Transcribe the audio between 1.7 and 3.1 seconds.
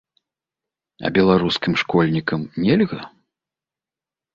школьнікам нельга?